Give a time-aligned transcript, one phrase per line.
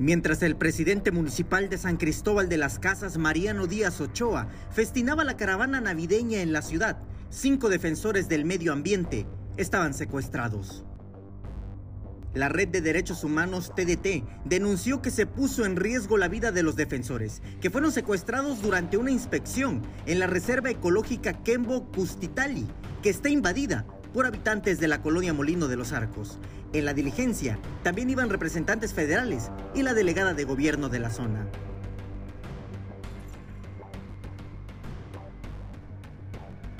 [0.00, 5.36] Mientras el presidente municipal de San Cristóbal de las Casas, Mariano Díaz Ochoa, festinaba la
[5.36, 9.26] caravana navideña en la ciudad, cinco defensores del medio ambiente
[9.58, 10.86] estaban secuestrados.
[12.32, 16.62] La Red de Derechos Humanos TDT denunció que se puso en riesgo la vida de
[16.62, 22.66] los defensores, que fueron secuestrados durante una inspección en la Reserva Ecológica Kembo Custitali,
[23.02, 26.38] que está invadida por habitantes de la colonia Molino de los Arcos.
[26.72, 31.46] En la diligencia también iban representantes federales y la delegada de gobierno de la zona.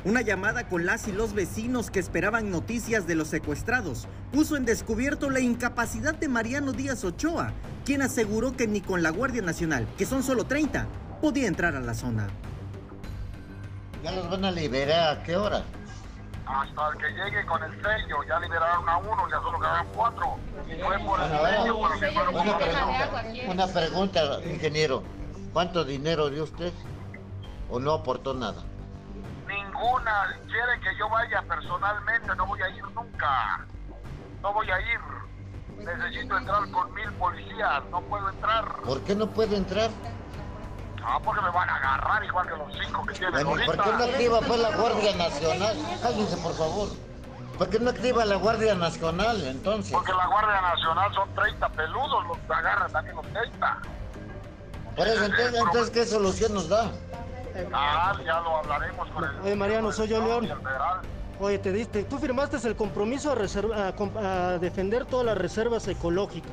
[0.03, 4.65] Una llamada con las y los vecinos que esperaban noticias de los secuestrados puso en
[4.65, 7.53] descubierto la incapacidad de Mariano Díaz Ochoa,
[7.85, 10.87] quien aseguró que ni con la Guardia Nacional, que son solo 30,
[11.21, 12.29] podía entrar a la zona.
[14.03, 15.65] ¿Ya los van a liberar a qué hora?
[16.51, 18.23] Hasta que llegue con el sello.
[18.29, 20.37] Ya liberaron a uno, ya solo quedan cuatro.
[20.83, 22.59] Fue por el sello, una, pregunta,
[23.49, 25.03] una pregunta, ingeniero.
[25.53, 26.73] ¿Cuánto dinero dio usted?
[27.71, 28.63] ¿O no aportó nada?
[29.47, 30.37] Ninguna.
[30.47, 33.67] Quiere que yo vaya personalmente, no voy a ir nunca.
[34.43, 35.01] No voy a ir.
[35.79, 38.83] Necesito entrar con mil policías, no puedo entrar.
[38.85, 39.91] ¿Por qué no puede entrar?
[41.05, 43.93] Ah, porque me van a agarrar igual que los cinco que tienen bueno, ¿Por qué
[43.93, 45.77] no activa pues la Guardia Nacional?
[46.03, 46.89] Cállense, por favor.
[47.59, 49.93] ¿Por qué no activa la Guardia Nacional entonces?
[49.93, 53.79] Porque la Guardia Nacional son 30 peludos, los agarran también los 30.
[54.97, 56.91] Por eso, entonces, entonces ¿qué solución nos da?
[57.73, 59.41] Ah, ya lo hablaremos con el...
[59.41, 60.49] Oye, Mariano, soy yo, León.
[61.41, 63.95] Oye, te diste, tú firmaste el compromiso a,
[64.55, 66.53] a defender todas las reservas ecológicas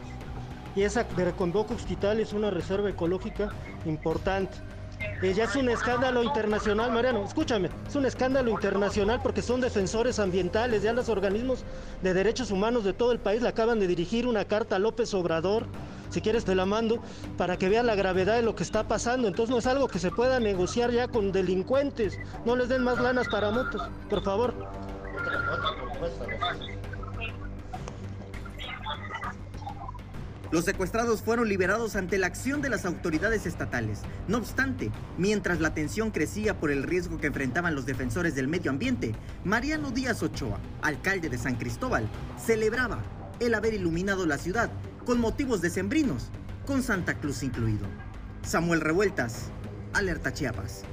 [0.78, 3.50] y esa de Convoco Hospital es una reserva ecológica
[3.86, 4.56] importante.
[5.24, 10.20] Eh, ya es un escándalo internacional, Mariano, escúchame, es un escándalo internacional porque son defensores
[10.20, 11.64] ambientales, ya los organismos
[12.04, 15.12] de derechos humanos de todo el país le acaban de dirigir una carta a López
[15.16, 15.66] Obrador,
[16.12, 17.02] si quieres te la mando,
[17.38, 19.28] para que vea la gravedad de lo que está pasando.
[19.28, 23.00] Entonces no es algo que se pueda negociar ya con delincuentes, no les den más
[23.00, 24.54] lanas para motos, por favor.
[30.50, 34.00] Los secuestrados fueron liberados ante la acción de las autoridades estatales.
[34.30, 38.72] No obstante, mientras la tensión crecía por el riesgo que enfrentaban los defensores del medio
[38.72, 39.14] ambiente,
[39.44, 42.08] Mariano Díaz Ochoa, alcalde de San Cristóbal,
[42.44, 43.04] celebraba
[43.42, 44.70] el haber iluminado la ciudad
[45.06, 46.30] con motivos decembrinos,
[46.66, 47.88] con Santa Cruz incluido.
[48.42, 49.52] Samuel Revueltas,
[49.94, 50.84] Alerta Chiapas.